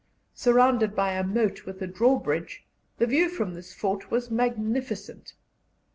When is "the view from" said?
2.97-3.53